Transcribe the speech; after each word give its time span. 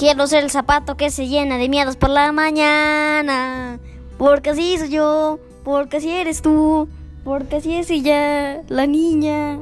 Quiero 0.00 0.26
ser 0.26 0.44
el 0.44 0.50
zapato 0.50 0.96
que 0.96 1.10
se 1.10 1.28
llena 1.28 1.58
de 1.58 1.68
miedos 1.68 1.96
por 1.96 2.08
la 2.08 2.32
mañana. 2.32 3.78
Porque 4.16 4.48
así 4.48 4.78
soy 4.78 4.88
yo, 4.88 5.38
porque 5.62 5.98
así 5.98 6.08
eres 6.10 6.40
tú, 6.40 6.88
porque 7.22 7.56
así 7.56 7.76
es 7.76 7.90
ella, 7.90 8.62
la 8.70 8.86
niña. 8.86 9.58